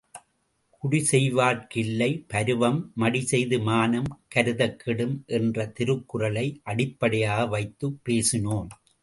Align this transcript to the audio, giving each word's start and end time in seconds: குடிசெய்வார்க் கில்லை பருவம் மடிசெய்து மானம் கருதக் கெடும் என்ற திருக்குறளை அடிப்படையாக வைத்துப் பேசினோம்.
குடிசெய்வார்க் 0.83 1.67
கில்லை 1.67 2.25
பருவம் 2.27 2.91
மடிசெய்து 2.97 3.61
மானம் 3.61 4.09
கருதக் 4.35 4.75
கெடும் 4.75 5.23
என்ற 5.27 5.67
திருக்குறளை 5.67 6.59
அடிப்படையாக 6.63 7.47
வைத்துப் 7.47 7.99
பேசினோம். 8.09 8.67